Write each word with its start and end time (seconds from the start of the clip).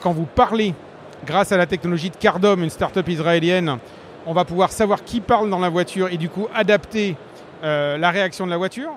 Quand 0.00 0.12
vous 0.12 0.26
parlez, 0.26 0.74
grâce 1.26 1.50
à 1.50 1.56
la 1.56 1.66
technologie 1.66 2.10
de 2.10 2.16
Cardom, 2.16 2.58
une 2.58 2.70
start-up 2.70 3.08
israélienne, 3.08 3.78
on 4.26 4.32
va 4.32 4.44
pouvoir 4.44 4.70
savoir 4.70 5.02
qui 5.02 5.20
parle 5.20 5.50
dans 5.50 5.58
la 5.58 5.68
voiture 5.68 6.06
et 6.12 6.16
du 6.16 6.28
coup 6.28 6.46
adapter 6.54 7.16
euh, 7.64 7.98
la 7.98 8.12
réaction 8.12 8.46
de 8.46 8.50
la 8.52 8.58
voiture. 8.58 8.90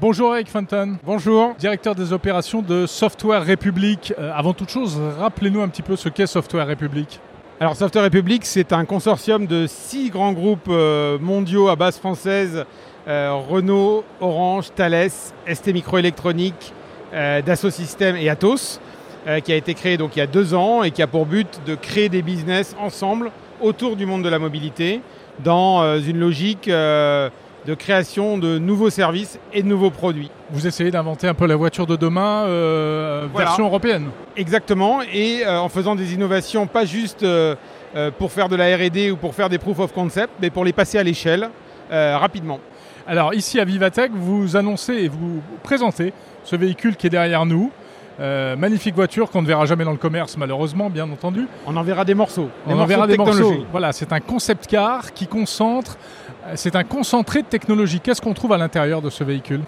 Bonjour 0.00 0.34
Eric 0.34 0.48
Fenton. 0.48 0.96
Bonjour. 1.04 1.54
Directeur 1.58 1.94
des 1.94 2.14
opérations 2.14 2.62
de 2.62 2.86
Software 2.86 3.42
République. 3.42 4.14
Euh, 4.18 4.32
avant 4.34 4.54
toute 4.54 4.70
chose, 4.70 4.98
rappelez-nous 5.18 5.60
un 5.60 5.68
petit 5.68 5.82
peu 5.82 5.96
ce 5.96 6.08
qu'est 6.08 6.26
Software 6.26 6.66
République. 6.66 7.20
Alors 7.60 7.76
Software 7.76 8.04
République, 8.04 8.46
c'est 8.46 8.72
un 8.72 8.86
consortium 8.86 9.46
de 9.46 9.66
six 9.66 10.08
grands 10.08 10.32
groupes 10.32 10.68
euh, 10.70 11.18
mondiaux 11.18 11.68
à 11.68 11.76
base 11.76 11.98
française, 11.98 12.64
Renault, 13.06 14.04
Orange, 14.20 14.72
Thales, 14.74 15.10
ST 15.46 15.68
Microélectronique, 15.68 16.72
Dassault 17.12 17.70
Systèmes 17.70 18.16
et 18.16 18.28
Atos, 18.28 18.80
euh, 19.26 19.40
qui 19.40 19.52
a 19.52 19.56
été 19.56 19.74
créé 19.74 19.96
donc 19.96 20.16
il 20.16 20.18
y 20.20 20.22
a 20.22 20.26
deux 20.26 20.54
ans 20.54 20.82
et 20.82 20.90
qui 20.90 21.02
a 21.02 21.06
pour 21.06 21.26
but 21.26 21.60
de 21.66 21.74
créer 21.74 22.08
des 22.08 22.22
business 22.22 22.74
ensemble 22.80 23.30
autour 23.60 23.96
du 23.96 24.06
monde 24.06 24.22
de 24.22 24.28
la 24.28 24.38
mobilité 24.38 25.00
dans 25.42 25.82
euh, 25.82 25.98
une 26.00 26.18
logique 26.18 26.68
euh, 26.68 27.28
de 27.66 27.74
création 27.74 28.38
de 28.38 28.58
nouveaux 28.58 28.90
services 28.90 29.38
et 29.52 29.62
de 29.62 29.66
nouveaux 29.68 29.90
produits. 29.90 30.30
Vous 30.50 30.66
essayez 30.66 30.90
d'inventer 30.92 31.26
un 31.26 31.34
peu 31.34 31.46
la 31.46 31.56
voiture 31.56 31.86
de 31.86 31.96
demain 31.96 32.44
euh, 32.46 33.26
Voilà. 33.32 33.48
version 33.48 33.64
européenne. 33.66 34.06
Exactement, 34.36 35.00
et 35.12 35.44
euh, 35.44 35.58
en 35.58 35.68
faisant 35.68 35.96
des 35.96 36.14
innovations 36.14 36.66
pas 36.68 36.84
juste 36.84 37.24
euh, 37.24 37.56
euh, 37.96 38.10
pour 38.16 38.30
faire 38.30 38.48
de 38.48 38.54
la 38.56 38.76
R&D 38.76 39.10
ou 39.10 39.16
pour 39.16 39.34
faire 39.34 39.48
des 39.48 39.58
proof 39.58 39.80
of 39.80 39.92
concept, 39.92 40.30
mais 40.40 40.50
pour 40.50 40.64
les 40.64 40.72
passer 40.72 40.98
à 40.98 41.02
l'échelle 41.02 41.50
euh, 41.90 42.16
rapidement. 42.18 42.60
Alors 43.08 43.34
ici 43.34 43.58
à 43.58 43.64
Vivatech, 43.64 44.10
vous 44.14 44.56
annoncez 44.56 44.92
et 44.94 45.08
vous 45.08 45.40
présentez 45.62 46.12
ce 46.46 46.56
véhicule 46.56 46.96
qui 46.96 47.08
est 47.08 47.10
derrière 47.10 47.44
nous. 47.44 47.70
Euh, 48.18 48.56
magnifique 48.56 48.94
voiture 48.94 49.30
qu'on 49.30 49.42
ne 49.42 49.46
verra 49.46 49.66
jamais 49.66 49.84
dans 49.84 49.90
le 49.90 49.98
commerce 49.98 50.38
malheureusement, 50.38 50.88
bien 50.88 51.10
entendu. 51.10 51.46
On 51.66 51.76
en 51.76 51.82
verra 51.82 52.06
des 52.06 52.14
morceaux. 52.14 52.48
On 52.66 52.78
en 52.78 52.86
verra 52.86 53.06
de 53.06 53.12
des 53.12 53.18
morceaux. 53.18 53.66
Voilà, 53.70 53.92
c'est 53.92 54.10
un 54.12 54.20
concept 54.20 54.66
car 54.66 55.12
qui 55.12 55.26
concentre, 55.26 55.98
euh, 56.46 56.52
c'est 56.54 56.76
un 56.76 56.84
concentré 56.84 57.42
de 57.42 57.46
technologie. 57.46 58.00
Qu'est-ce 58.00 58.22
qu'on 58.22 58.32
trouve 58.32 58.54
à 58.54 58.58
l'intérieur 58.58 59.02
de 59.02 59.10
ce 59.10 59.22
véhicule? 59.22 59.60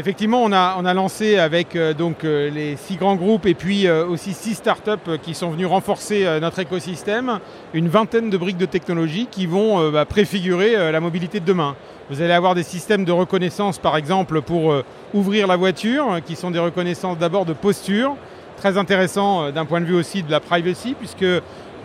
Effectivement, 0.00 0.44
on 0.44 0.52
a, 0.52 0.94
lancé 0.94 1.38
avec 1.38 1.74
euh, 1.74 1.92
donc, 1.92 2.22
euh, 2.22 2.50
les 2.50 2.76
six 2.76 2.94
grands 2.94 3.16
groupes 3.16 3.46
et 3.46 3.54
puis 3.54 3.88
euh, 3.88 4.06
aussi 4.06 4.32
six 4.32 4.54
startups 4.54 5.18
qui 5.24 5.34
sont 5.34 5.50
venus 5.50 5.66
renforcer 5.66 6.38
notre 6.40 6.60
écosystème, 6.60 7.40
une 7.74 7.88
vingtaine 7.88 8.30
de 8.30 8.36
briques 8.36 8.58
de 8.58 8.66
technologie 8.66 9.26
qui 9.28 9.46
vont 9.46 9.90
bah, 9.90 10.04
préfigurer 10.04 10.92
la 10.92 11.00
mobilité 11.00 11.40
de 11.40 11.44
demain. 11.44 11.74
Vous 12.10 12.22
allez 12.22 12.32
avoir 12.32 12.54
des 12.54 12.62
systèmes 12.62 13.04
de 13.04 13.10
reconnaissance, 13.10 13.78
par 13.78 13.96
exemple, 13.96 14.40
pour 14.40 14.72
ouvrir 15.14 15.48
la 15.48 15.56
voiture, 15.56 16.20
qui 16.24 16.36
sont 16.36 16.52
des 16.52 16.60
reconnaissances 16.60 17.18
d'abord 17.18 17.44
de 17.44 17.52
posture, 17.52 18.16
très 18.56 18.78
intéressant 18.78 19.50
d'un 19.50 19.64
point 19.64 19.80
de 19.80 19.86
vue 19.86 19.96
aussi 19.96 20.22
de 20.22 20.30
la 20.30 20.40
privacy, 20.40 20.94
puisque 20.96 21.26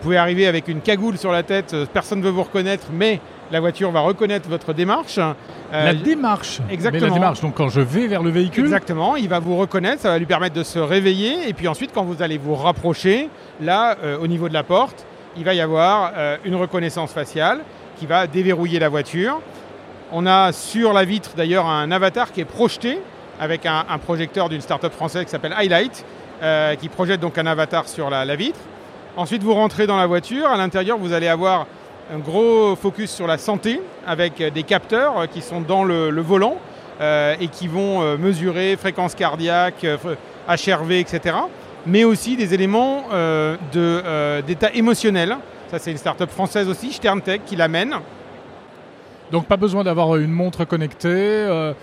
pouvez 0.03 0.17
arriver 0.17 0.47
avec 0.47 0.67
une 0.67 0.81
cagoule 0.81 1.17
sur 1.17 1.31
la 1.31 1.43
tête, 1.43 1.73
euh, 1.73 1.85
personne 1.91 2.19
ne 2.19 2.23
veut 2.25 2.29
vous 2.31 2.43
reconnaître, 2.43 2.87
mais 2.91 3.19
la 3.51 3.59
voiture 3.59 3.91
va 3.91 4.01
reconnaître 4.01 4.49
votre 4.49 4.73
démarche. 4.73 5.17
Euh, 5.17 5.33
La 5.71 5.93
démarche. 5.93 6.59
exactement. 6.69 7.01
Mais 7.03 7.07
la 7.09 7.13
démarche, 7.13 7.41
donc 7.41 7.55
quand 7.55 7.69
je 7.69 7.81
vais 7.81 8.07
vers 8.07 8.21
le 8.23 8.29
véhicule, 8.29 8.63
Exactement, 8.65 9.15
il 9.15 9.27
va 9.29 9.39
vous 9.39 9.55
reconnaître, 9.57 10.01
ça 10.01 10.09
va 10.09 10.17
lui 10.19 10.25
permettre 10.25 10.55
de 10.55 10.63
se 10.63 10.79
réveiller, 10.79 11.47
et 11.47 11.53
puis 11.53 11.67
ensuite 11.67 11.91
quand 11.93 12.03
vous 12.03 12.21
allez 12.21 12.37
vous 12.37 12.55
rapprocher, 12.55 13.29
là, 13.61 13.95
euh, 14.03 14.17
au 14.19 14.27
niveau 14.27 14.49
de 14.49 14.53
la 14.53 14.63
porte, 14.63 15.05
il 15.37 15.43
va 15.43 15.53
y 15.53 15.61
avoir 15.61 16.11
euh, 16.15 16.37
une 16.45 16.55
reconnaissance 16.55 17.11
faciale 17.11 17.59
qui 17.97 18.05
va 18.05 18.27
déverrouiller 18.27 18.79
la 18.79 18.89
voiture. 18.89 19.39
On 20.11 20.25
a 20.27 20.51
sur 20.51 20.93
la 20.93 21.05
vitre 21.05 21.31
d'ailleurs 21.35 21.65
un 21.67 21.91
avatar 21.91 22.31
qui 22.31 22.41
est 22.41 22.45
projeté 22.45 22.99
avec 23.39 23.65
un, 23.65 23.85
un 23.89 23.97
projecteur 23.97 24.49
d'une 24.49 24.61
start-up 24.61 24.93
française 24.93 25.23
qui 25.25 25.31
s'appelle 25.31 25.53
Highlight, 25.57 26.05
qui 26.79 26.89
projette 26.89 27.19
donc 27.19 27.37
un 27.37 27.45
avatar 27.47 27.87
sur 27.87 28.09
la, 28.09 28.23
la 28.25 28.35
vitre. 28.35 28.59
Ensuite, 29.15 29.43
vous 29.43 29.53
rentrez 29.53 29.85
dans 29.85 29.97
la 29.97 30.07
voiture. 30.07 30.47
À 30.47 30.57
l'intérieur, 30.57 30.97
vous 30.97 31.13
allez 31.13 31.27
avoir 31.27 31.67
un 32.11 32.17
gros 32.17 32.75
focus 32.75 33.11
sur 33.11 33.27
la 33.27 33.37
santé 33.37 33.79
avec 34.07 34.41
euh, 34.41 34.49
des 34.49 34.63
capteurs 34.63 35.19
euh, 35.19 35.25
qui 35.27 35.41
sont 35.41 35.61
dans 35.61 35.83
le, 35.83 36.09
volant 36.19 36.57
euh, 36.99 37.35
et 37.39 37.47
qui 37.47 37.67
vont 37.67 38.17
mesurer 38.17 38.75
fréquence 38.75 39.13
cardiaque, 39.13 39.85
HRV, 40.47 40.93
etc. 40.93 41.37
Mais 41.85 42.03
aussi 42.03 42.35
des 42.35 42.55
éléments 42.55 43.03
d'état 43.71 44.73
émotionnel. 44.73 45.37
Ça, 45.69 45.77
c'est 45.77 45.91
une 45.91 45.97
start-up 45.97 46.31
française 46.31 46.67
aussi, 46.67 46.91
Sterntech, 46.91 47.45
qui 47.45 47.55
l'amène. 47.55 47.95
donc 49.31 49.45
pas 49.45 49.57
besoin 49.57 49.83
d'avoir 49.83 50.15
une 50.15 50.31
montre 50.31 50.65
connectée. 50.65 51.73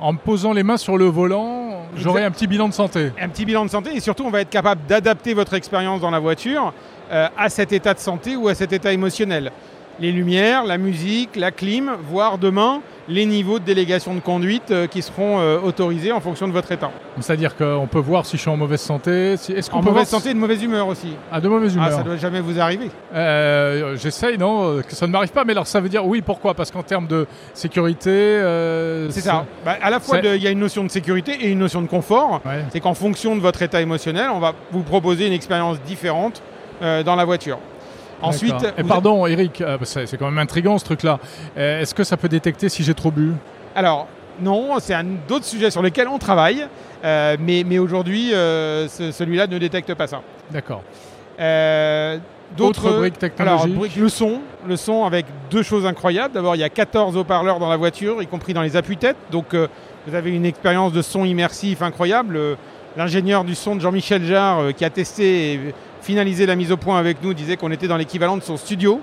En 0.00 0.12
me 0.12 0.18
posant 0.18 0.52
les 0.52 0.62
mains 0.62 0.76
sur 0.76 0.98
le 0.98 1.06
volant, 1.06 1.82
j'aurai 1.96 2.24
un 2.24 2.30
petit 2.30 2.46
bilan 2.46 2.68
de 2.68 2.74
santé. 2.74 3.12
un 3.20 3.28
petit 3.28 3.44
bilan 3.44 3.64
de 3.64 3.70
santé 3.70 3.94
et 3.94 4.00
surtout 4.00 4.24
on 4.24 4.30
va 4.30 4.40
être 4.40 4.50
capable 4.50 4.82
d'adapter 4.86 5.34
votre 5.34 5.54
expérience 5.54 6.00
dans 6.00 6.10
la 6.10 6.18
voiture 6.18 6.72
euh, 7.10 7.28
à 7.36 7.48
cet 7.48 7.72
état 7.72 7.94
de 7.94 7.98
santé 7.98 8.36
ou 8.36 8.48
à 8.48 8.54
cet 8.54 8.72
état 8.72 8.92
émotionnel. 8.92 9.52
Les 9.98 10.12
lumières, 10.12 10.64
la 10.64 10.76
musique, 10.76 11.36
la 11.36 11.50
clim, 11.50 11.92
voire 12.10 12.36
demain 12.36 12.80
les 13.08 13.24
niveaux 13.24 13.58
de 13.60 13.64
délégation 13.64 14.14
de 14.14 14.20
conduite 14.20 14.70
euh, 14.70 14.86
qui 14.88 15.00
seront 15.00 15.38
euh, 15.38 15.58
autorisés 15.60 16.10
en 16.12 16.20
fonction 16.20 16.46
de 16.48 16.52
votre 16.52 16.70
état. 16.72 16.90
C'est-à-dire 17.20 17.56
qu'on 17.56 17.86
peut 17.90 18.00
voir 18.00 18.26
si 18.26 18.36
je 18.36 18.42
suis 18.42 18.50
en 18.50 18.56
mauvaise 18.56 18.80
santé. 18.80 19.36
Si... 19.38 19.52
Est-ce 19.52 19.70
qu'on 19.70 19.78
En 19.78 19.80
peut 19.80 19.90
mauvaise 19.90 20.10
voir 20.10 20.20
santé 20.20 20.30
et 20.30 20.34
de 20.34 20.38
mauvaise 20.38 20.62
humeur 20.62 20.88
aussi. 20.88 21.14
Ah, 21.32 21.40
de 21.40 21.48
mauvaise 21.48 21.74
humeur. 21.74 21.88
Ah, 21.88 21.96
ça 21.96 22.02
doit 22.02 22.16
jamais 22.16 22.40
vous 22.40 22.60
arriver. 22.60 22.90
Euh, 23.14 23.96
J'essaye, 23.96 24.36
non, 24.36 24.82
que 24.82 24.94
ça 24.94 25.06
ne 25.06 25.12
m'arrive 25.12 25.30
pas, 25.30 25.44
mais 25.44 25.52
alors 25.52 25.66
ça 25.68 25.80
veut 25.80 25.88
dire 25.88 26.04
oui, 26.04 26.20
pourquoi? 26.20 26.52
Parce 26.54 26.70
qu'en 26.70 26.82
termes 26.82 27.06
de 27.06 27.26
sécurité. 27.54 28.10
euh, 28.10 29.08
C'est 29.10 29.20
ça. 29.20 29.46
Bah, 29.64 29.76
à 29.80 29.88
la 29.88 30.00
fois, 30.00 30.18
il 30.18 30.42
y 30.42 30.46
a 30.46 30.50
une 30.50 30.58
notion 30.58 30.82
de 30.84 30.90
sécurité 30.90 31.32
et 31.40 31.48
une 31.48 31.60
notion 31.60 31.80
de 31.80 31.86
confort. 31.88 32.40
Ouais. 32.44 32.64
C'est 32.70 32.80
qu'en 32.80 32.94
fonction 32.94 33.34
de 33.36 33.40
votre 33.40 33.62
état 33.62 33.80
émotionnel, 33.80 34.30
on 34.34 34.40
va 34.40 34.52
vous 34.72 34.82
proposer 34.82 35.26
une 35.26 35.32
expérience 35.32 35.80
différente 35.86 36.42
euh, 36.82 37.02
dans 37.02 37.14
la 37.16 37.24
voiture. 37.24 37.58
Ensuite. 38.22 38.54
Et 38.78 38.82
pardon, 38.84 39.26
Eric, 39.26 39.60
euh, 39.60 39.76
c'est 39.84 40.16
quand 40.16 40.26
même 40.26 40.38
intriguant 40.38 40.78
ce 40.78 40.84
truc-là. 40.84 41.18
Euh, 41.56 41.80
Est-ce 41.80 41.94
que 41.94 42.04
ça 42.04 42.16
peut 42.16 42.28
détecter 42.28 42.68
si 42.68 42.82
j'ai 42.82 42.94
trop 42.94 43.10
bu? 43.10 43.32
Alors, 43.74 44.08
non, 44.40 44.74
c'est 44.80 44.94
un 44.94 45.04
d'autres 45.28 45.44
sujets 45.44 45.70
sur 45.70 45.82
lesquels 45.82 46.08
on 46.08 46.18
travaille, 46.18 46.66
euh, 47.04 47.36
mais, 47.40 47.62
mais 47.66 47.78
aujourd'hui, 47.78 48.32
euh, 48.34 48.88
ce- 48.88 49.10
celui-là 49.12 49.46
ne 49.46 49.58
détecte 49.58 49.92
pas 49.94 50.06
ça. 50.06 50.22
D'accord. 50.50 50.82
Euh, 51.40 52.18
Autre 52.60 52.90
brique 52.98 53.14
alors, 53.38 53.66
le 53.66 54.08
son, 54.08 54.40
le 54.68 54.76
son 54.76 55.04
avec 55.04 55.26
deux 55.50 55.62
choses 55.64 55.84
incroyables. 55.84 56.32
D'abord, 56.32 56.54
il 56.54 56.60
y 56.60 56.64
a 56.64 56.68
14 56.68 57.16
haut-parleurs 57.16 57.58
dans 57.58 57.68
la 57.68 57.76
voiture, 57.76 58.22
y 58.22 58.26
compris 58.26 58.54
dans 58.54 58.62
les 58.62 58.76
appuis-têtes. 58.76 59.16
Donc, 59.32 59.46
vous 60.06 60.14
avez 60.14 60.30
une 60.30 60.46
expérience 60.46 60.92
de 60.92 61.02
son 61.02 61.24
immersif 61.24 61.82
incroyable. 61.82 62.38
L'ingénieur 62.96 63.42
du 63.44 63.54
son 63.56 63.74
de 63.76 63.80
Jean-Michel 63.80 64.24
Jarre, 64.24 64.72
qui 64.76 64.84
a 64.84 64.90
testé 64.90 65.74
finalisé 66.06 66.46
la 66.46 66.54
mise 66.54 66.70
au 66.70 66.76
point 66.76 67.00
avec 67.00 67.20
nous, 67.20 67.34
disait 67.34 67.56
qu'on 67.56 67.72
était 67.72 67.88
dans 67.88 67.96
l'équivalent 67.96 68.36
de 68.36 68.42
son 68.42 68.56
studio. 68.56 69.00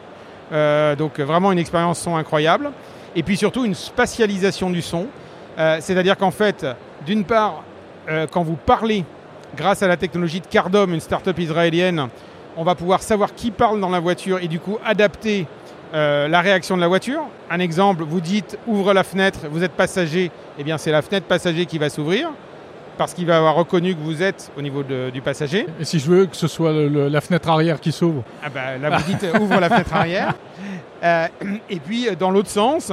Euh, 0.54 0.96
donc, 0.96 1.20
vraiment 1.20 1.52
une 1.52 1.60
expérience 1.60 2.00
son 2.00 2.16
incroyable. 2.16 2.72
Et 3.14 3.24
puis 3.24 3.36
surtout, 3.36 3.66
une 3.66 3.76
spatialisation 3.76 4.70
du 4.70 4.82
son. 4.82 5.08
Euh, 5.60 5.78
C'est-à-dire 5.82 6.18
qu'en 6.18 6.32
fait, 6.32 6.66
d'une 7.06 7.26
part, 7.26 7.64
euh, 8.10 8.26
quand 8.32 8.44
vous 8.44 8.56
parlez, 8.56 9.04
grâce 9.58 9.84
à 9.84 9.88
la 9.90 9.98
technologie 9.98 10.40
de 10.40 10.48
Cardom, 10.48 10.88
une 10.94 11.02
start-up 11.02 11.38
israélienne, 11.38 12.08
on 12.56 12.64
va 12.64 12.74
pouvoir 12.74 13.02
savoir 13.02 13.36
qui 13.36 13.52
parle 13.52 13.82
dans 13.82 13.90
la 13.90 14.00
voiture 14.00 14.40
et 14.42 14.48
du 14.48 14.60
coup 14.60 14.78
adapter 14.86 15.48
la 15.92 16.42
réaction 16.42 16.76
de 16.76 16.82
la 16.82 16.88
voiture. 16.88 17.22
Un 17.52 17.60
exemple, 17.60 18.04
vous 18.04 18.20
dites 18.20 18.58
ouvre 18.66 18.94
la 18.96 19.04
fenêtre, 19.04 19.42
vous 19.52 19.64
êtes 19.64 19.74
passager, 19.74 20.32
eh 20.58 20.64
bien 20.64 20.80
c'est 20.80 20.92
la 20.92 21.04
fenêtre 21.04 21.28
passager 21.28 21.68
qui 21.68 21.78
va 21.78 21.90
s'ouvrir 21.90 22.32
parce 22.98 23.14
qu'il 23.14 23.26
va 23.26 23.38
avoir 23.38 23.56
reconnu 23.56 23.96
que 23.96 24.02
vous 24.02 24.22
êtes 24.22 24.52
au 24.58 24.62
niveau 24.62 24.84
de- 24.84 25.10
du 25.10 25.22
passager. 25.22 25.66
Et 25.80 25.86
si 25.86 26.00
je 26.00 26.10
veux 26.10 26.26
que 26.26 26.36
ce 26.36 26.48
soit 26.48 26.72
le- 26.72 26.88
le- 26.88 27.08
la 27.08 27.22
fenêtre 27.22 27.50
arrière 27.50 27.80
qui 27.80 27.92
s'ouvre 27.92 28.24
Ah 28.44 28.50
bah, 28.50 28.78
là 28.82 28.98
vous 28.98 29.04
dites 29.12 29.24
euh, 29.24 29.40
ouvre 29.40 29.60
la 29.60 29.70
fenêtre 29.70 29.94
arrière. 29.96 30.34
Euh, 31.04 31.28
et 31.70 31.80
puis 31.80 32.08
euh, 32.08 32.16
dans 32.18 32.32
l'autre 32.32 32.50
sens, 32.50 32.92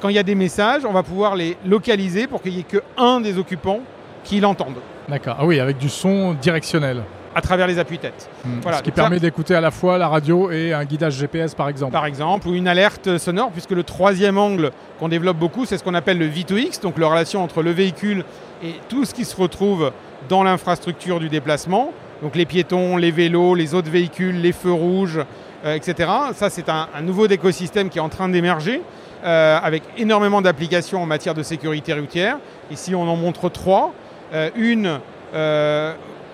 quand 0.00 0.08
il 0.08 0.14
y 0.14 0.18
a 0.18 0.22
des 0.22 0.34
messages, 0.34 0.84
on 0.84 0.92
va 0.92 1.02
pouvoir 1.02 1.36
les 1.36 1.56
localiser 1.66 2.26
pour 2.26 2.40
qu'il 2.42 2.52
n'y 2.54 2.60
ait 2.60 2.62
que 2.62 2.82
un 2.96 3.20
des 3.20 3.36
occupants 3.38 3.80
qui 4.24 4.40
l'entende 4.40 4.76
D'accord. 5.08 5.36
Ah 5.40 5.44
oui, 5.46 5.58
avec 5.60 5.78
du 5.78 5.88
son 5.88 6.34
directionnel. 6.34 7.02
à 7.34 7.40
travers 7.40 7.66
les 7.68 7.78
appuis-tête. 7.78 8.28
Hmm. 8.44 8.58
Voilà, 8.62 8.78
Ce 8.78 8.82
qui 8.82 8.90
donc 8.90 8.96
ça- 8.96 9.02
permet 9.02 9.20
d'écouter 9.20 9.54
à 9.54 9.60
la 9.60 9.70
fois 9.70 9.98
la 9.98 10.08
radio 10.08 10.50
et 10.50 10.72
un 10.72 10.84
guidage 10.84 11.14
GPS 11.14 11.54
par 11.54 11.68
exemple. 11.68 11.92
par 11.92 12.04
exemple, 12.06 12.48
ou 12.48 12.54
une 12.54 12.66
alerte 12.66 13.18
sonore, 13.18 13.50
puisque 13.52 13.70
le 13.70 13.84
troisième 13.84 14.36
angle 14.36 14.70
qu'on 14.98 15.08
développe 15.08 15.36
beaucoup, 15.36 15.64
c'est 15.64 15.78
ce 15.78 15.84
qu'on 15.84 15.94
appelle 15.94 16.18
le 16.18 16.26
V2X, 16.28 16.80
donc 16.82 16.98
la 16.98 17.08
relation 17.08 17.42
entre 17.44 17.62
le 17.62 17.70
véhicule 17.70 18.24
et 18.62 18.74
tout 18.88 19.04
ce 19.04 19.14
qui 19.14 19.24
se 19.24 19.36
retrouve 19.36 19.92
dans 20.28 20.42
l'infrastructure 20.42 21.18
du 21.18 21.28
déplacement, 21.28 21.92
donc 22.22 22.36
les 22.36 22.44
piétons, 22.44 22.96
les 22.96 23.10
vélos, 23.10 23.54
les 23.54 23.74
autres 23.74 23.90
véhicules, 23.90 24.40
les 24.40 24.52
feux 24.52 24.72
rouges, 24.72 25.20
euh, 25.64 25.74
etc. 25.74 26.10
Ça, 26.34 26.50
c'est 26.50 26.68
un, 26.68 26.88
nouveau 27.02 27.26
écosystème 27.26 27.88
qui 27.88 27.98
est 27.98 28.02
en 28.02 28.08
train 28.08 28.28
d'émerger, 28.28 28.82
euh, 29.24 29.58
avec 29.62 29.82
énormément 29.96 30.42
d'applications 30.42 31.02
en 31.02 31.06
matière 31.06 31.34
de 31.34 31.42
sécurité 31.42 31.92
routière. 31.94 32.38
Ici, 32.70 32.94
on 32.94 33.02
en 33.02 33.16
montre 33.16 33.48
trois. 33.48 33.92
Euh, 34.32 34.50
une, 34.54 35.00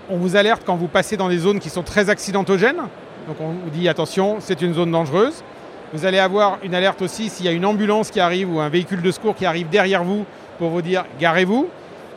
on 0.08 0.16
vous 0.16 0.36
alerte 0.36 0.62
quand 0.64 0.76
vous 0.76 0.88
passez 0.88 1.16
dans 1.16 1.28
des 1.28 1.38
zones 1.38 1.58
qui 1.58 1.70
sont 1.70 1.82
très 1.82 2.10
accidentogènes. 2.10 2.82
Donc 3.26 3.36
on 3.40 3.50
vous 3.50 3.70
dit 3.70 3.88
attention, 3.88 4.36
c'est 4.38 4.62
une 4.62 4.74
zone 4.74 4.92
dangereuse. 4.92 5.42
Vous 5.92 6.04
allez 6.04 6.18
avoir 6.18 6.58
une 6.62 6.74
alerte 6.74 7.02
aussi 7.02 7.28
s'il 7.28 7.46
y 7.46 7.48
a 7.48 7.52
une 7.52 7.64
ambulance 7.64 8.10
qui 8.10 8.20
arrive 8.20 8.52
ou 8.52 8.60
un 8.60 8.68
véhicule 8.68 9.02
de 9.02 9.10
secours 9.10 9.34
qui 9.34 9.46
arrive 9.46 9.68
derrière 9.68 10.04
vous 10.04 10.24
pour 10.58 10.70
vous 10.70 10.82
dire 10.82 11.04
garez-vous. 11.18 11.68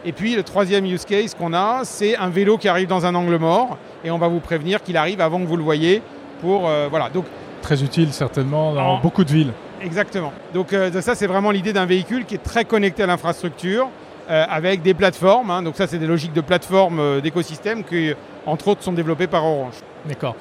Et 0.06 0.12
puis 0.14 0.36
le 0.36 0.44
troisième 0.44 0.86
use 0.86 1.06
case 1.06 1.34
qu'on 1.36 1.54
a, 1.54 1.82
c'est 1.84 2.16
un 2.16 2.30
vélo 2.30 2.58
qui 2.58 2.68
arrive 2.70 2.88
dans 2.88 3.06
un 3.06 3.14
angle 3.16 3.38
mort 3.38 3.78
et 4.04 4.12
on 4.12 4.18
va 4.18 4.28
vous 4.30 4.40
prévenir 4.40 4.82
qu'il 4.82 4.96
arrive 4.98 5.20
avant 5.22 5.40
que 5.40 5.46
vous 5.46 5.58
le 5.58 5.64
voyez. 5.64 6.02
Pour, 6.42 6.70
euh, 6.70 6.88
voilà. 6.90 7.10
Donc, 7.10 7.26
Très 7.62 7.84
utile 7.84 8.14
certainement 8.14 8.74
dans 8.74 8.82
En- 8.96 9.00
beaucoup 9.02 9.26
de 9.26 9.32
villes. 9.32 9.52
Exactement. 9.82 10.32
Donc 10.54 10.72
euh, 10.72 11.02
ça, 11.02 11.16
c'est 11.16 11.28
vraiment 11.28 11.52
l'idée 11.52 11.74
d'un 11.74 11.86
véhicule 11.86 12.26
qui 12.26 12.36
est 12.36 12.44
très 12.44 12.64
connecté 12.64 13.04
à 13.04 13.08
l'infrastructure 13.08 13.90
euh, 14.30 14.46
avec 14.50 14.82
des 14.82 14.94
plateformes. 14.94 15.52
hein. 15.52 15.62
Donc 15.64 15.76
ça, 15.76 15.86
c'est 15.88 15.98
des 15.98 16.08
logiques 16.08 16.32
de 16.34 16.42
plateforme 16.42 17.00
euh, 17.00 17.20
d'écosystème 17.22 17.84
qui, 17.84 18.14
entre 18.46 18.70
autres, 18.70 18.84
sont 18.84 18.94
développées 18.94 19.28
par 19.28 19.44
Orange. 19.46 19.74
D'accord. 20.06 20.36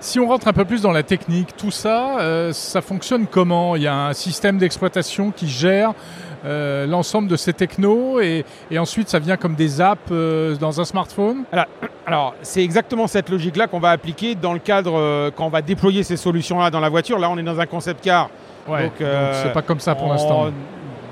Si 0.00 0.18
on 0.18 0.26
rentre 0.26 0.48
un 0.48 0.52
peu 0.54 0.64
plus 0.64 0.80
dans 0.82 0.90
la 0.90 1.02
technique, 1.04 1.54
tout 1.56 1.70
ça, 1.70 2.50
ça 2.52 2.80
fonctionne 2.80 3.26
comment? 3.30 3.76
Il 3.76 3.82
y 3.82 3.86
a 3.86 3.94
un 4.08 4.12
système 4.14 4.58
d'exploitation 4.58 5.30
qui 5.30 5.46
gère 5.48 5.92
euh, 6.44 6.86
l'ensemble 6.86 7.28
de 7.28 7.36
ces 7.36 7.52
technos 7.52 8.20
et, 8.20 8.44
et 8.70 8.78
ensuite 8.78 9.08
ça 9.08 9.18
vient 9.18 9.36
comme 9.36 9.54
des 9.54 9.80
apps 9.80 10.00
euh, 10.10 10.56
dans 10.56 10.80
un 10.80 10.84
smartphone 10.84 11.44
Alors, 12.06 12.34
c'est 12.42 12.64
exactement 12.64 13.06
cette 13.06 13.28
logique-là 13.30 13.68
qu'on 13.68 13.78
va 13.78 13.90
appliquer 13.90 14.34
dans 14.34 14.52
le 14.52 14.58
cadre 14.58 14.94
euh, 14.98 15.30
quand 15.34 15.46
on 15.46 15.50
va 15.50 15.62
déployer 15.62 16.02
ces 16.02 16.16
solutions-là 16.16 16.68
dans 16.70 16.80
la 16.80 16.88
voiture. 16.88 17.16
Là, 17.18 17.30
on 17.30 17.38
est 17.38 17.42
dans 17.44 17.60
un 17.60 17.66
concept 17.66 18.02
car. 18.02 18.28
Ouais, 18.68 18.84
Donc, 18.84 18.92
c'est 18.98 19.52
pas 19.52 19.62
comme 19.62 19.78
ça 19.80 19.94
pour 19.94 20.08
l'instant. 20.08 20.46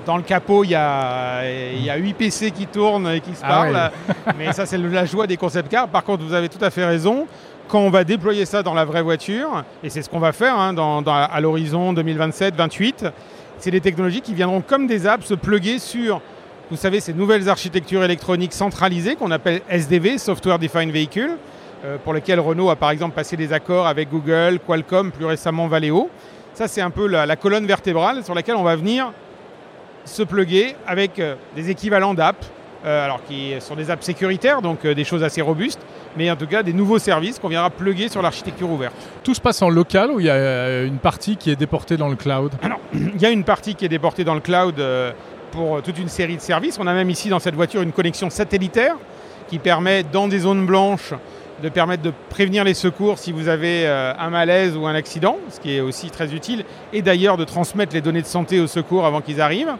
Dans 0.06 0.16
le 0.16 0.22
capot, 0.24 0.64
il 0.64 0.70
y 0.70 0.74
a, 0.74 1.42
y 1.44 1.90
a 1.90 1.96
8 1.96 2.14
PC 2.14 2.50
qui 2.50 2.66
tournent 2.66 3.06
et 3.08 3.20
qui 3.20 3.34
se 3.34 3.42
Ah 3.44 3.48
parlent. 3.48 3.90
Mais 4.38 4.52
ça, 4.52 4.66
c'est 4.66 4.78
la 4.78 5.04
joie 5.04 5.26
des 5.28 5.36
concept 5.36 5.68
cars. 5.68 5.86
Par 5.88 6.02
contre, 6.02 6.24
vous 6.24 6.34
avez 6.34 6.48
tout 6.48 6.64
à 6.64 6.70
fait 6.70 6.84
raison. 6.84 7.26
Quand 7.68 7.78
on 7.80 7.90
va 7.90 8.02
déployer 8.02 8.44
ça 8.46 8.64
dans 8.64 8.74
la 8.74 8.84
vraie 8.84 9.02
voiture, 9.02 9.62
et 9.84 9.90
c'est 9.90 10.02
ce 10.02 10.10
qu'on 10.10 10.18
va 10.18 10.32
faire 10.32 10.58
hein, 10.58 10.72
dans- 10.72 11.02
dans- 11.02 11.14
à 11.14 11.40
l'horizon 11.40 11.92
2027-28, 11.92 13.12
c'est 13.60 13.70
des 13.70 13.80
technologies 13.80 14.22
qui 14.22 14.34
viendront 14.34 14.62
comme 14.62 14.86
des 14.86 15.06
apps 15.06 15.26
se 15.26 15.34
plugger 15.34 15.78
sur, 15.78 16.20
vous 16.70 16.76
savez, 16.76 17.00
ces 17.00 17.12
nouvelles 17.12 17.48
architectures 17.48 18.02
électroniques 18.02 18.54
centralisées 18.54 19.16
qu'on 19.16 19.30
appelle 19.30 19.60
SDV, 19.68 20.18
Software 20.18 20.58
Defined 20.58 20.92
Vehicle, 20.92 21.36
euh, 21.84 21.98
pour 22.02 22.14
lesquelles 22.14 22.40
Renault 22.40 22.70
a 22.70 22.76
par 22.76 22.90
exemple 22.90 23.14
passé 23.14 23.36
des 23.36 23.52
accords 23.52 23.86
avec 23.86 24.10
Google, 24.10 24.58
Qualcomm, 24.66 25.12
plus 25.12 25.26
récemment 25.26 25.68
Valeo. 25.68 26.10
Ça, 26.54 26.68
c'est 26.68 26.80
un 26.80 26.90
peu 26.90 27.06
la, 27.06 27.36
colonne 27.36 27.66
vertébrale 27.66 28.24
sur 28.24 28.34
laquelle 28.34 28.56
on 28.56 28.62
va 28.62 28.76
venir 28.76 29.12
se 30.04 30.22
plugger 30.22 30.74
avec 30.86 31.18
euh, 31.18 31.34
des 31.54 31.70
équivalents 31.70 32.14
d'apps, 32.14 32.50
alors 32.84 33.22
qui 33.24 33.54
sont 33.60 33.74
des 33.74 33.90
apps 33.90 34.04
sécuritaires, 34.04 34.62
donc 34.62 34.84
euh, 34.84 34.94
des 34.94 35.04
choses 35.04 35.22
assez 35.22 35.42
robustes, 35.42 35.80
mais 36.16 36.30
en 36.30 36.36
tout 36.36 36.46
cas 36.46 36.62
des 36.62 36.72
nouveaux 36.72 36.98
services 36.98 37.38
qu'on 37.38 37.48
viendra 37.48 37.70
plugger 37.70 38.08
sur 38.08 38.22
l'architecture 38.22 38.70
ouverte. 38.70 38.94
Tout 39.22 39.34
se 39.34 39.40
passe 39.40 39.62
en 39.62 39.68
local 39.68 40.10
ou 40.10 40.20
il 40.20 40.26
y 40.26 40.30
a 40.30 40.34
euh, 40.34 40.86
une 40.86 40.98
partie 40.98 41.36
qui 41.36 41.50
est 41.50 41.56
déportée 41.56 41.96
dans 41.96 42.08
le 42.08 42.16
cloud? 42.16 42.52
Il 42.92 43.20
y 43.20 43.26
a 43.26 43.30
une 43.30 43.44
partie 43.44 43.74
qui 43.74 43.84
est 43.84 43.88
déportée 43.88 44.24
dans 44.24 44.34
le 44.34 44.40
cloud 44.40 44.80
euh, 44.80 45.12
pour 45.52 45.76
euh, 45.76 45.80
toute 45.80 45.98
une 45.98 46.08
série 46.08 46.36
de 46.36 46.40
services. 46.40 46.78
On 46.80 46.86
a 46.86 46.94
même 46.94 47.10
ici 47.10 47.28
dans 47.28 47.38
cette 47.38 47.54
voiture 47.54 47.82
une 47.82 47.92
connexion 47.92 48.30
satellitaire 48.30 48.96
qui 49.48 49.58
permet 49.58 50.02
dans 50.02 50.28
des 50.28 50.40
zones 50.40 50.66
blanches 50.66 51.12
de 51.60 51.68
permettre 51.68 52.02
de 52.02 52.12
prévenir 52.30 52.64
les 52.64 52.74
secours 52.74 53.18
si 53.18 53.32
vous 53.32 53.48
avez 53.48 53.86
euh, 53.86 54.12
un 54.18 54.30
malaise 54.30 54.76
ou 54.76 54.86
un 54.86 54.94
accident, 54.94 55.36
ce 55.50 55.60
qui 55.60 55.76
est 55.76 55.80
aussi 55.80 56.10
très 56.10 56.34
utile, 56.34 56.64
et 56.92 57.02
d'ailleurs 57.02 57.36
de 57.36 57.44
transmettre 57.44 57.94
les 57.94 58.00
données 58.00 58.22
de 58.22 58.26
santé 58.26 58.60
aux 58.60 58.66
secours 58.66 59.06
avant 59.06 59.20
qu'ils 59.20 59.40
arrivent. 59.40 59.74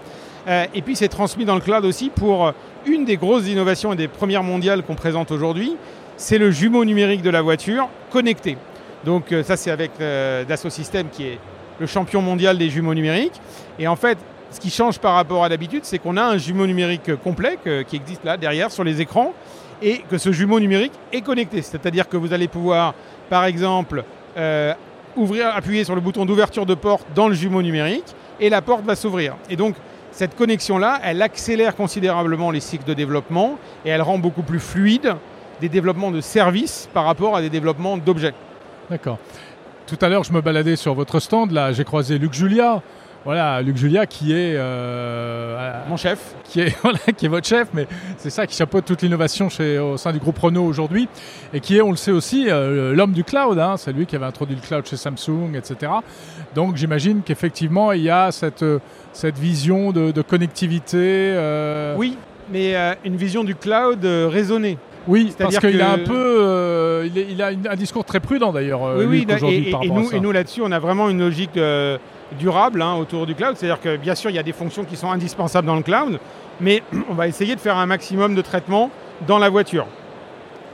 Euh, 0.49 0.67
et 0.75 0.83
puis 0.83 0.97
c'est 0.97 1.09
transmis 1.09 1.45
dans 1.45 1.55
le 1.55 1.61
cloud 1.61 1.85
aussi 1.85 2.11
pour 2.11 2.47
euh, 2.47 2.53
une 2.87 3.05
des 3.05 3.17
grosses 3.17 3.47
innovations 3.49 3.93
et 3.93 3.97
des 3.97 4.09
premières 4.09 4.43
mondiales 4.43 4.83
qu'on 4.83 4.95
présente 4.95 5.31
aujourd'hui, 5.31 5.77
c'est 6.17 6.39
le 6.39 6.51
jumeau 6.51 6.85
numérique 6.85 7.23
de 7.23 7.31
la 7.31 7.43
voiture 7.43 7.89
connecté. 8.11 8.57
Donc 9.05 9.33
euh, 9.33 9.43
ça 9.43 9.57
c'est 9.57 9.71
avec 9.71 9.93
euh, 10.01 10.45
Dassault 10.45 10.71
Systèmes 10.71 11.09
qui 11.11 11.25
est 11.27 11.39
le 11.79 11.87
champion 11.87 12.21
mondial 12.21 12.59
des 12.59 12.69
jumeaux 12.69 12.95
numériques. 12.95 13.41
Et 13.79 13.89
en 13.89 13.97
fait, 13.97 14.19
ce 14.51 14.61
qui 14.61 14.71
change 14.71 14.99
par 14.99 15.15
rapport 15.15 15.45
à 15.45 15.49
d'habitude, 15.49 15.85
c'est 15.85 15.99
qu'on 15.99 16.17
a 16.17 16.23
un 16.23 16.37
jumeau 16.37 16.67
numérique 16.67 17.15
complet 17.23 17.59
que- 17.65 17.83
qui 17.83 17.97
existe 17.97 18.25
là 18.25 18.37
derrière 18.37 18.71
sur 18.71 18.85
les 18.85 19.01
écrans 19.01 19.33
et 19.81 20.03
que 20.11 20.19
ce 20.19 20.31
jumeau 20.33 20.61
numérique 20.61 20.93
est 21.13 21.23
connecté. 21.23 21.63
C'est-à-dire 21.63 22.07
que 22.09 22.19
vous 22.19 22.35
allez 22.35 22.49
pouvoir, 22.49 22.93
par 23.31 23.45
exemple, 23.47 24.05
euh, 24.37 24.75
ouvrir, 25.17 25.47
appuyer 25.55 25.85
sur 25.85 25.95
le 25.95 26.01
bouton 26.03 26.27
d'ouverture 26.27 26.67
de 26.67 26.75
porte 26.75 27.07
dans 27.15 27.29
le 27.29 27.35
jumeau 27.35 27.63
numérique 27.63 28.15
et 28.41 28.51
la 28.51 28.61
porte 28.61 28.85
va 28.85 28.95
s'ouvrir. 28.95 29.37
Et 29.49 29.57
donc, 29.57 29.75
cette 30.13 30.37
connexion-là, 30.37 31.01
elle 31.03 31.23
accélère 31.23 31.77
considérablement 31.77 32.51
les 32.51 32.61
cycles 32.61 32.85
de 32.85 32.95
développement 32.95 33.59
et 33.85 33.91
elle 33.91 34.03
rend 34.03 34.19
beaucoup 34.19 34.43
plus 34.43 34.61
fluide 34.61 35.15
des 35.61 35.69
développements 35.69 36.11
de 36.11 36.21
services 36.21 36.89
par 36.93 37.05
rapport 37.05 37.37
à 37.37 37.41
des 37.41 37.51
développements 37.51 37.97
d'objets. 37.97 38.35
D'accord. 38.91 39.19
Tout 39.87 39.99
à 40.01 40.09
l'heure, 40.09 40.25
je 40.25 40.33
me 40.33 40.41
baladais 40.41 40.77
sur 40.77 40.95
votre 40.95 41.21
stand, 41.21 41.53
là, 41.53 41.73
j'ai 41.73 41.85
croisé 41.85 42.19
Luc 42.19 42.33
Julia. 42.33 42.83
Voilà, 43.25 43.61
Luc 43.61 43.77
Julia 43.77 44.07
qui 44.07 44.33
est, 44.33 44.55
euh, 44.57 45.73
Mon 45.91 45.99
chef, 45.99 46.35
qui 46.45 46.61
est, 46.63 46.75
voilà, 46.83 46.99
qui 47.15 47.27
est 47.27 47.29
votre 47.29 47.47
chef, 47.47 47.69
mais 47.75 47.87
c'est 48.17 48.31
ça 48.31 48.47
qui 48.47 48.57
chapeaute 48.57 48.87
toute 48.87 49.03
l'innovation 49.03 49.49
au 49.83 49.97
sein 49.99 50.13
du 50.13 50.19
groupe 50.19 50.39
Renault 50.39 50.65
aujourd'hui, 50.65 51.07
et 51.53 51.61
qui 51.61 51.77
est, 51.77 51.83
on 51.83 51.91
le 51.91 51.97
sait 51.97 52.13
aussi, 52.13 52.47
euh, 52.49 52.95
l'homme 52.95 53.13
du 53.13 53.23
cloud. 53.23 53.59
hein. 53.59 53.75
c'est 53.77 53.93
lui 53.93 54.07
qui 54.07 54.17
avait 54.17 54.25
introduit 54.25 54.57
le 54.57 54.63
cloud 54.67 54.87
chez 54.87 54.97
Samsung, 54.97 55.55
etc. 55.55 55.93
Donc 56.55 56.77
j'imagine 56.77 57.21
qu'effectivement, 57.23 57.93
il 57.93 58.01
y 58.03 58.11
a 58.11 58.33
cette, 58.33 58.63
euh, 58.63 58.79
cette 59.13 59.39
vision 59.39 59.93
de, 59.93 60.13
de 60.13 60.23
connectivité. 60.23 60.97
euh, 60.99 61.95
oui, 61.99 62.17
mais 62.51 62.75
une 63.05 63.17
vision 63.17 63.45
du 63.45 63.55
cloud 63.55 64.03
raisonnée. 64.03 64.79
oui 65.07 65.33
parce 65.39 65.59
qu'il 65.59 65.81
a 65.83 65.93
un 65.93 65.99
peu, 65.99 66.15
euh, 66.17 67.07
il, 67.07 67.19
est- 67.19 67.27
il 67.31 67.43
a 67.43 67.49
un 67.71 67.77
discours 67.77 68.05
très 68.07 68.19
prudent 68.21 68.51
d'ailleurs, 68.51 68.81
oui, 68.97 69.05
oui, 69.07 69.27
et, 69.29 69.35
aujourd'hui 69.35 69.69
et- 69.83 69.89
nous, 69.91 70.09
ça. 70.09 70.17
et 70.17 70.21
nous 70.21 70.33
là-dessus, 70.33 70.63
on 70.65 70.73
a 70.73 70.79
vraiment 70.79 71.11
une 71.11 71.21
logique 71.21 71.59
durable 72.39 72.83
hein, 72.83 72.95
autour 72.95 73.27
du 73.27 73.35
cloud. 73.35 73.57
C'est-à-dire 73.57 73.81
que 73.81 73.97
bien 73.97 74.15
sûr, 74.15 74.31
il 74.31 74.37
y 74.37 74.39
a 74.39 74.43
des 74.43 74.53
fonctions 74.53 74.85
qui 74.85 74.97
sont 74.97 75.11
indispensables 75.11 75.67
dans 75.67 75.77
le 75.77 75.83
cloud, 75.83 76.19
mais 76.61 76.83
on 77.11 77.15
va 77.15 77.29
essayer 77.29 77.55
de 77.55 77.61
faire 77.61 77.77
un 77.77 77.87
maximum 77.87 78.35
de 78.35 78.43
traitements 78.43 78.91
dans 79.27 79.39
la 79.39 79.49
voiture. 79.49 79.87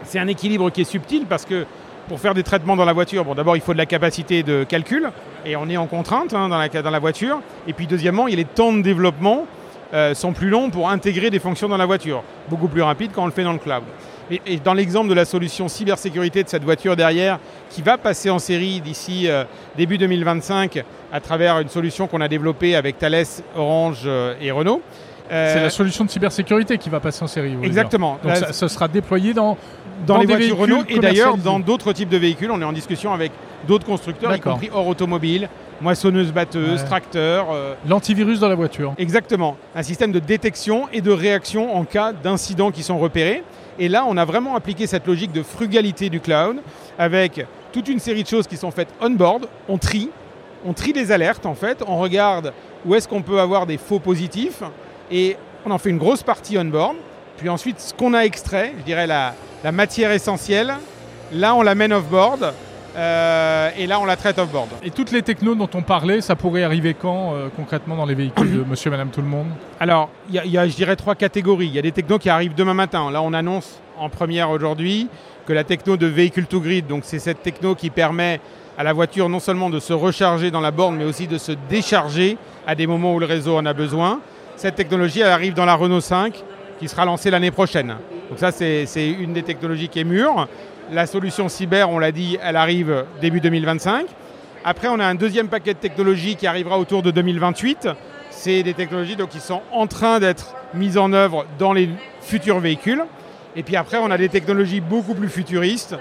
C'est 0.05 0.19
un 0.19 0.29
équilibre 0.29 0.71
qui 0.71 0.83
est 0.83 0.85
subtil 0.85 1.27
parce 1.27 1.45
que 1.45 1.67
pour 2.09 2.21
faire 2.21 2.35
des 2.35 2.45
traitements 2.45 2.77
dans 2.77 2.85
la 2.85 2.93
voiture, 2.93 3.25
bon, 3.25 3.35
d'abord 3.35 3.57
il 3.57 3.63
faut 3.63 3.73
de 3.73 3.79
la 3.79 3.87
capacité 3.87 4.43
de 4.43 4.63
calcul 4.63 5.11
et 5.45 5.57
on 5.57 5.69
est 5.69 5.77
en 5.77 5.87
contrainte 5.87 6.35
hein, 6.35 6.49
dans, 6.49 6.59
la, 6.59 6.69
dans 6.69 6.91
la 6.91 6.99
voiture. 6.99 7.41
Et 7.67 7.73
puis 7.73 7.87
deuxièmement, 7.87 8.29
il 8.29 8.33
y 8.33 8.35
a 8.35 8.37
les 8.37 8.45
temps 8.45 8.73
de 8.73 8.83
développement 8.83 9.47
euh, 9.95 10.15
sont 10.15 10.33
plus 10.33 10.49
longs 10.49 10.71
pour 10.71 10.91
intégrer 10.91 11.31
des 11.31 11.39
fonctions 11.39 11.69
dans 11.69 11.77
la 11.77 11.87
voiture, 11.87 12.23
beaucoup 12.49 12.69
plus 12.69 12.83
rapide 12.83 13.13
quand 13.15 13.23
on 13.23 13.27
le 13.27 13.33
fait 13.33 13.45
dans 13.45 13.53
le 13.53 13.59
cloud. 13.59 13.85
Et, 14.31 14.41
et 14.47 14.57
dans 14.59 14.75
l'exemple 14.75 15.09
de 15.09 15.15
la 15.15 15.25
solution 15.25 15.69
cybersécurité 15.69 16.43
de 16.43 16.49
cette 16.49 16.65
voiture 16.65 16.97
derrière, 16.97 17.39
qui 17.71 17.83
va 17.83 17.97
passer 17.99 18.29
en 18.31 18.39
série 18.39 18.81
d'ici 18.81 19.29
euh, 19.29 19.45
début 19.77 19.99
2025 19.99 20.83
à 21.13 21.21
travers 21.21 21.61
une 21.61 21.69
solution 21.69 22.07
qu'on 22.09 22.21
a 22.21 22.29
développée 22.29 22.75
avec 22.75 22.99
Thales, 22.99 23.25
Orange 23.57 24.03
euh, 24.07 24.35
et 24.41 24.51
Renault. 24.51 24.83
euh, 25.31 25.53
C'est 25.55 25.63
la 25.63 25.71
solution 25.71 26.05
de 26.05 26.11
cybersécurité 26.11 26.77
qui 26.79 26.91
va 26.91 26.99
passer 27.01 27.23
en 27.23 27.29
série. 27.29 27.55
vous. 27.55 27.65
Exactement. 27.65 28.19
Donc 28.23 28.33
Là, 28.33 28.37
ça, 28.37 28.53
ça 28.53 28.69
sera 28.69 28.89
déployé 28.89 29.33
dans, 29.33 29.57
dans, 30.07 30.15
dans 30.15 30.21
les 30.21 30.27
voitures 30.27 30.59
Renault 30.59 30.83
et 30.89 30.99
d'ailleurs 30.99 31.37
dans 31.37 31.61
d'autres 31.61 31.93
types 31.93 32.09
de 32.09 32.17
véhicules. 32.19 32.51
On 32.51 32.61
est 32.61 32.65
en 32.65 32.73
discussion 32.73 33.13
avec 33.13 33.31
d'autres 33.69 33.87
constructeurs, 33.87 34.35
y 34.35 34.41
compris 34.41 34.71
hors 34.73 34.87
automobile, 34.89 35.49
moissonneuses, 35.81 36.33
batteuses, 36.33 36.81
Ouais. 36.81 36.87
tracteurs. 36.87 37.47
euh, 37.53 37.75
l'antivirus 37.89 38.41
dans 38.41 38.49
la 38.49 38.55
voiture. 38.55 38.95
Exactement. 38.99 39.57
Un 39.75 39.83
système 39.83 40.11
de 40.13 40.19
détection 40.19 40.89
et 40.93 41.01
de 41.01 41.11
réaction 41.13 41.77
en 41.77 41.85
cas 41.85 42.13
d'incidents 42.13 42.71
qui 42.73 42.83
sont 42.83 42.99
repérés. 42.99 43.43
Et 43.79 43.89
là, 43.89 44.05
on 44.09 44.17
a 44.17 44.25
vraiment 44.25 44.57
appliqué 44.57 44.87
cette 44.87 45.07
logique 45.07 45.33
de 45.33 45.43
frugalité 45.43 46.09
du 46.09 46.21
cloud 46.21 46.59
avec 46.99 47.45
toute 47.73 47.89
une 47.89 47.99
série 47.99 48.23
de 48.23 48.29
choses 48.29 48.47
qui 48.47 48.57
sont 48.57 48.71
faites 48.71 48.89
on-board. 49.01 49.49
On 49.69 49.79
trie. 49.79 50.11
On 50.65 50.73
trie 50.73 50.93
les 50.93 51.13
alertes, 51.13 51.47
en 51.47 51.55
fait. 51.55 51.83
On 51.87 51.99
regarde 51.99 52.53
où 52.85 52.95
est-ce 52.95 53.07
qu'on 53.07 53.23
peut 53.23 53.41
avoir 53.41 53.67
des 53.67 53.77
faux 53.77 53.99
positifs. 53.99 54.63
Et 55.11 55.37
on 55.65 55.71
en 55.71 55.79
fait 55.79 55.91
une 55.91 55.99
grosse 55.99 56.23
partie 56.23 56.57
on-board. 56.59 56.97
Puis 57.37 57.49
ensuite, 57.49 57.81
ce 57.81 57.93
qu'on 57.93 58.15
a 58.15 58.21
extrait, 58.21 58.73
je 58.79 58.83
dirais 58.85 59.07
la, 59.07 59.35
matière 59.73 60.11
essentielle, 60.13 60.75
là, 61.33 61.55
on 61.55 61.63
l'amène 61.63 61.93
off-board. 61.93 62.55
Euh, 62.97 63.71
et 63.77 63.87
là, 63.87 64.01
on 64.01 64.07
la 64.07 64.17
traite 64.17 64.39
off-board. 64.39 64.69
Et 64.83 64.91
toutes 64.91 65.13
les 65.13 65.23
technos 65.23 65.55
dont 65.55 65.69
on 65.75 65.83
parlait, 65.83 66.21
ça 66.21 66.35
pourrait 66.35 66.63
arriver 66.63 66.95
quand 66.95 67.35
euh, 67.35 67.49
concrètement 67.55 67.97
dans 67.97 68.07
les 68.07 68.15
véhicules 68.15 68.51
de 68.51 68.65
Monsieur 68.69 68.89
et 68.89 68.91
Madame 68.91 69.11
Tout 69.11 69.21
le 69.21 69.27
Monde? 69.27 69.49
Alors, 69.81 70.09
il 70.31 70.43
y, 70.45 70.49
y 70.49 70.59
a, 70.59 70.67
je 70.67 70.75
dirais, 70.75 70.97
trois 70.97 71.15
catégories. 71.15 71.67
Il 71.67 71.75
y 71.75 71.79
a 71.79 71.83
des 71.83 71.93
technos 71.93 72.19
qui 72.19 72.31
arrivent 72.31 72.55
demain 72.55 72.75
matin. 72.75 73.11
Là, 73.11 73.21
on 73.21 73.35
annonce 73.35 73.81
en 73.99 74.09
première 74.09 74.51
aujourd'hui 74.51 75.09
que 75.47 75.53
la 75.53 75.65
techno 75.65 75.97
de 75.97 76.07
véhicule 76.07 76.47
to 76.47 76.61
grid, 76.61 76.87
donc 76.87 77.03
c'est 77.05 77.19
cette 77.19 77.43
techno 77.43 77.75
qui 77.75 77.91
permet 77.91 78.41
à 78.79 78.83
la 78.83 78.93
voiture 78.93 79.29
non 79.29 79.41
seulement 79.41 79.71
de 79.71 79.79
se 79.79 79.93
recharger 79.93 80.51
dans 80.51 80.61
la 80.61 80.71
borne, 80.71 80.97
mais 80.97 81.05
aussi 81.05 81.27
de 81.27 81.39
se 81.39 81.53
décharger 81.69 82.37
à 82.67 82.75
des 82.75 82.87
moments 82.87 83.15
où 83.15 83.19
le 83.19 83.27
réseau 83.27 83.57
en 83.57 83.65
a 83.65 83.73
besoin. 83.73 84.21
Cette 84.57 84.75
technologie, 84.75 85.21
elle 85.21 85.29
arrive 85.29 85.55
dans 85.55 85.65
la 85.65 85.75
Renault 85.75 86.01
5, 86.01 86.43
qui 86.79 86.89
sera 86.89 87.05
lancée 87.05 87.31
l'année 87.31 87.51
prochaine. 87.51 87.95
Donc 88.29 88.39
ça, 88.39 88.51
c'est 88.51 88.87
une 89.09 89.33
des 89.33 89.43
technologies 89.43 89.89
qui 89.89 90.01
est 90.01 90.05
mûre. 90.05 90.49
La 90.93 91.07
solution 91.07 91.49
cyber, 91.49 91.91
on 91.91 91.99
l'a 91.99 92.13
dit, 92.13 92.39
elle 92.41 92.55
arrive 92.55 93.05
début 93.21 93.41
2025. 93.41 94.07
Après, 94.65 94.87
on 94.87 95.01
a 95.01 95.05
un 95.05 95.17
deuxième 95.17 95.49
paquet 95.49 95.75
de 95.75 95.79
technologies 95.79 96.37
qui 96.37 96.47
arrivera 96.47 96.79
autour 96.79 97.03
de 97.03 97.11
2028. 97.11 97.89
C'est 98.31 98.63
des 98.63 98.75
technologies 98.75 99.17
donc, 99.17 99.31
qui 99.31 99.41
sont 99.41 99.63
en 99.73 99.89
train 99.89 100.21
d'être 100.21 100.55
mises 100.75 100.97
en 100.97 101.13
œuvre 101.13 101.45
dans 101.59 101.73
les 101.73 101.89
futurs 102.21 102.61
véhicules. 102.61 103.05
Et 103.57 103.65
puis 103.65 103.75
après, 103.75 103.99
on 103.99 104.11
a 104.13 104.19
des 104.19 104.29
technologies 104.29 104.81
beaucoup 104.81 105.15
plus 105.15 105.29
futuristes, 105.29 105.97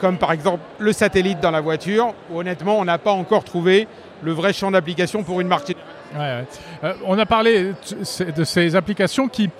comme 0.00 0.16
par 0.16 0.32
exemple 0.32 0.62
le 0.78 0.92
satellite 0.94 1.40
dans 1.40 1.50
la 1.50 1.60
voiture, 1.60 2.14
où 2.30 2.38
honnêtement, 2.40 2.78
on 2.78 2.84
n'a 2.86 2.98
pas 2.98 3.12
encore 3.12 3.44
trouvé 3.44 3.88
le 4.22 4.32
vrai 4.32 4.54
champ 4.54 4.70
d'application 4.70 5.22
pour 5.22 5.42
une 5.42 5.48
marque. 5.48 5.74
Euh, 6.16 6.44
on 7.04 7.18
a 7.18 7.26
parlé 7.26 7.72
de 8.36 8.44
ces 8.44 8.76
applications 8.76 9.28
qui, 9.28 9.50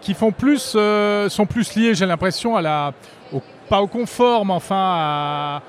qui 0.00 0.12
font 0.12 0.32
plus, 0.32 0.74
euh, 0.76 1.28
sont 1.28 1.46
plus 1.46 1.74
liés, 1.76 1.94
j'ai 1.94 2.06
l'impression, 2.06 2.56
à 2.56 2.62
la, 2.62 2.92
au 3.32 3.40
confort, 3.90 4.44
mais 4.46 4.52
enfin 4.52 4.76
à, 4.76 5.62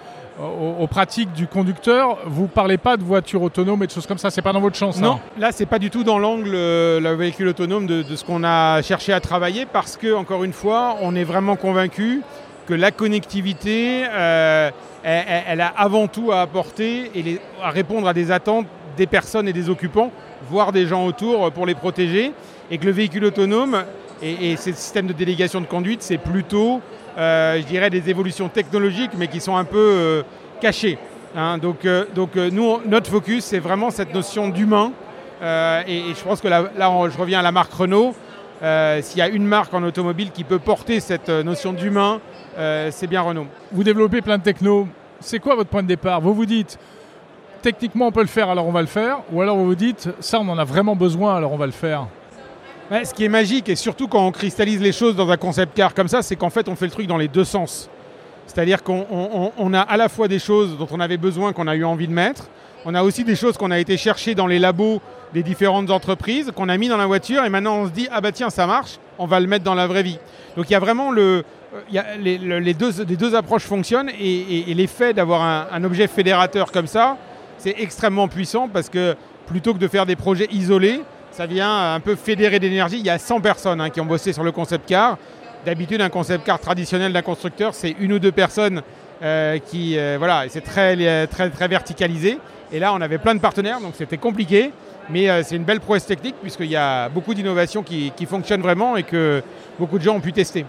aux, 0.79 0.87
pratiques 0.87 1.33
du 1.33 1.47
conducteur. 1.47 2.17
Vous 2.25 2.47
parlez 2.47 2.77
pas 2.77 2.97
de 2.97 3.03
voiture 3.03 3.41
autonome 3.41 3.83
et 3.83 3.87
de 3.87 3.91
choses 3.91 4.07
comme 4.07 4.17
ça, 4.17 4.29
c'est 4.29 4.41
pas 4.41 4.53
dans 4.53 4.61
votre 4.61 4.77
chance. 4.77 4.99
Non, 4.99 5.19
là 5.37 5.51
c'est 5.51 5.65
pas 5.65 5.79
du 5.79 5.89
tout 5.89 6.03
dans 6.03 6.19
l'angle 6.19 6.51
euh, 6.53 6.99
le 6.99 7.13
véhicule 7.15 7.47
autonome 7.49 7.85
de, 7.85 8.03
ce 8.03 8.23
qu'on 8.23 8.43
a 8.43 8.81
cherché 8.81 9.13
à 9.13 9.19
travailler 9.19 9.65
parce 9.65 9.97
que 9.97 10.13
encore 10.13 10.43
une 10.43 10.53
fois, 10.53 10.97
on 11.01 11.15
est 11.15 11.23
vraiment 11.23 11.55
convaincu 11.55 12.21
que 12.67 12.73
la 12.73 12.91
connectivité, 12.91 14.03
euh, 14.09 14.69
elle, 15.03 15.61
a 15.61 15.73
avant 15.75 16.07
tout 16.07 16.31
à 16.31 16.41
apporter 16.41 17.11
et 17.15 17.39
à 17.63 17.71
répondre 17.71 18.07
à 18.07 18.13
des 18.13 18.31
attentes 18.31 18.67
des 18.95 19.07
personnes 19.07 19.47
et 19.47 19.53
des 19.53 19.69
occupants, 19.69 20.11
voire 20.49 20.71
des 20.71 20.85
gens 20.85 21.05
autour 21.05 21.51
pour 21.51 21.65
les 21.65 21.73
protéger, 21.73 22.33
et 22.69 22.77
que 22.77 22.85
le 22.85 22.91
véhicule 22.91 23.25
autonome 23.25 23.83
et, 24.21 24.55
ces 24.57 24.73
systèmes 24.73 25.07
de 25.07 25.13
délégation 25.13 25.61
de 25.61 25.65
conduite, 25.65 26.01
c'est 26.01 26.17
plutôt 26.17 26.81
euh, 27.17 27.59
je 27.59 27.65
dirais, 27.65 27.89
des 27.89 28.09
évolutions 28.09 28.47
technologiques, 28.47 29.11
mais 29.17 29.27
qui 29.27 29.41
sont 29.41 29.55
un 29.55 29.65
peu 29.65 29.77
euh, 29.77 30.23
cachées. 30.61 30.97
Hein. 31.35 31.57
donc, 31.57 31.85
euh, 31.85 32.05
donc 32.15 32.35
nous, 32.35 32.79
notre 32.85 33.09
focus, 33.09 33.43
c'est 33.43 33.59
vraiment 33.59 33.91
cette 33.91 34.13
notion 34.13 34.49
d'humain. 34.49 34.91
Et, 35.41 36.13
je 36.15 36.23
pense 36.23 36.41
que 36.41 36.47
là, 36.47 36.69
je 36.77 37.17
reviens 37.17 37.39
à 37.39 37.43
la 37.43 37.51
marque 37.51 37.73
Renault. 37.73 38.13
S'il 38.61 39.19
y 39.19 39.21
a 39.21 39.29
une 39.29 39.45
marque 39.45 39.73
en 39.73 39.83
automobile 39.83 40.31
qui 40.31 40.43
peut 40.43 40.59
porter 40.59 40.99
cette 40.99 41.29
notion 41.29 41.71
d'humain, 41.71 42.19
c'est 42.89 43.07
bien 43.07 43.21
Renault. 43.21 43.47
Vous 43.71 43.83
développez 43.83 44.21
plein 44.21 44.37
de 44.37 44.43
techno. 44.43 44.87
C'est 45.21 45.39
quoi 45.39 45.55
votre 45.55 45.69
point 45.69 45.83
de 45.83 45.87
départ? 45.87 46.19
Vous 46.19 46.33
vous 46.33 46.45
dites, 46.45 46.77
techniquement 47.61 48.07
on 48.07 48.11
peut 48.11 48.21
le 48.21 48.27
faire, 48.27 48.49
alors 48.49 48.67
on 48.67 48.71
va 48.71 48.81
le 48.81 48.87
faire, 48.87 49.19
ou 49.31 49.41
alors 49.41 49.57
vous 49.57 49.65
vous 49.65 49.75
dites, 49.75 50.09
ça 50.19 50.39
on 50.39 50.47
en 50.49 50.57
a 50.57 50.65
vraiment 50.65 50.95
besoin, 50.95 51.35
alors 51.35 51.53
on 51.53 51.57
va 51.57 51.65
le 51.65 51.73
faire 51.73 52.07
ce 52.91 53.13
qui 53.13 53.23
est 53.23 53.29
magique, 53.29 53.69
et 53.69 53.75
surtout 53.75 54.07
quand 54.07 54.25
on 54.25 54.31
cristallise 54.31 54.81
les 54.81 54.91
choses 54.91 55.15
dans 55.15 55.29
un 55.29 55.37
concept 55.37 55.75
car 55.75 55.93
comme 55.93 56.07
ça, 56.07 56.21
c'est 56.21 56.35
qu'en 56.35 56.49
fait, 56.49 56.67
on 56.67 56.75
fait 56.75 56.85
le 56.85 56.91
truc 56.91 57.07
dans 57.07 57.17
les 57.17 57.27
deux 57.27 57.43
sens. 57.43 57.89
C'est-à-dire 58.47 58.81
qu'on 58.83 59.73
a 59.73 59.79
à 59.79 59.97
la 59.97 60.09
fois 60.09 60.27
des 60.27 60.39
choses 60.39 60.77
dont 60.77 60.87
on 60.91 60.99
avait 60.99 61.17
besoin, 61.17 61.53
qu'on 61.53 61.67
a 61.67 61.75
eu 61.75 61.83
envie 61.83 62.07
de 62.07 62.13
mettre, 62.13 62.49
on 62.85 62.95
a 62.95 63.03
aussi 63.03 63.23
des 63.23 63.35
choses 63.35 63.57
qu'on 63.57 63.71
a 63.71 63.77
été 63.77 63.95
chercher 63.95 64.33
dans 64.33 64.47
les 64.47 64.57
labos 64.57 65.01
des 65.33 65.43
différentes 65.43 65.91
entreprises, 65.91 66.51
qu'on 66.55 66.69
a 66.69 66.77
mis 66.77 66.87
dans 66.87 66.97
la 66.97 67.05
voiture, 67.05 67.45
et 67.45 67.49
maintenant 67.49 67.75
on 67.75 67.85
se 67.85 67.91
dit, 67.91 68.07
ah 68.11 68.21
bah 68.21 68.31
tiens, 68.31 68.49
ça 68.49 68.65
marche, 68.65 68.97
on 69.19 69.27
va 69.27 69.39
le 69.39 69.45
mettre 69.45 69.63
dans 69.63 69.75
la 69.75 69.85
vraie 69.85 70.01
vie. 70.01 70.17
Donc 70.55 70.67
il 70.69 70.73
y 70.73 70.75
a 70.75 70.79
vraiment 70.79 71.11
les, 71.11 72.73
deux, 72.73 73.35
approches 73.35 73.63
fonctionnent, 73.63 74.09
et, 74.19 74.73
l'effet 74.73 75.13
d'avoir 75.13 75.67
un 75.71 75.83
objet 75.83 76.07
fédérateur 76.07 76.71
comme 76.71 76.87
ça, 76.87 77.17
c'est 77.59 77.75
extrêmement 77.77 78.27
puissant, 78.27 78.67
parce 78.67 78.89
que 78.89 79.15
plutôt 79.45 79.73
que 79.73 79.79
de 79.79 79.87
faire 79.87 80.07
des 80.07 80.15
projets 80.15 80.47
isolés, 80.51 81.01
ça 81.31 81.45
vient 81.45 81.93
un 81.93 81.99
peu 81.99 82.15
fédérer 82.15 82.59
d'énergie. 82.59 82.99
Il 82.99 83.05
y 83.05 83.09
a 83.09 83.19
100 83.19 83.41
personnes 83.41 83.81
hein, 83.81 83.89
qui 83.89 84.01
ont 84.01 84.05
bossé 84.05 84.33
sur 84.33 84.43
le 84.43 84.51
concept 84.51 84.87
car. 84.87 85.17
D'habitude, 85.65 86.01
un 86.01 86.09
concept 86.09 86.45
car 86.45 86.59
traditionnel 86.59 87.11
d'un 87.11 87.21
constructeur, 87.21 87.73
c'est 87.73 87.93
une 87.99 88.13
ou 88.13 88.19
deux 88.19 88.31
personnes 88.31 88.81
euh, 89.21 89.57
qui, 89.59 89.97
euh, 89.97 90.15
voilà, 90.17 90.45
c'est 90.47 90.61
très, 90.61 91.27
très, 91.27 91.49
très 91.49 91.67
verticalisé. 91.67 92.39
Et 92.71 92.79
là, 92.79 92.93
on 92.93 93.01
avait 93.01 93.17
plein 93.17 93.35
de 93.35 93.41
partenaires, 93.41 93.81
donc 93.81 93.93
c'était 93.95 94.17
compliqué. 94.17 94.71
Mais 95.09 95.29
euh, 95.29 95.41
c'est 95.43 95.55
une 95.55 95.63
belle 95.63 95.79
prouesse 95.79 96.05
technique 96.05 96.35
puisqu'il 96.41 96.69
y 96.69 96.75
a 96.75 97.09
beaucoup 97.09 97.33
d'innovations 97.33 97.83
qui, 97.83 98.11
qui 98.15 98.25
fonctionnent 98.25 98.61
vraiment 98.61 98.95
et 98.95 99.03
que 99.03 99.41
beaucoup 99.79 99.97
de 99.97 100.03
gens 100.03 100.15
ont 100.15 100.21
pu 100.21 100.33
tester. 100.33 100.65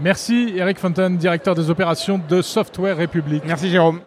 Merci 0.00 0.54
Eric 0.56 0.78
Fontaine, 0.78 1.16
directeur 1.16 1.54
des 1.54 1.70
opérations 1.70 2.20
de 2.28 2.42
Software 2.42 2.96
République. 2.96 3.44
Merci 3.46 3.70
Jérôme. 3.70 4.00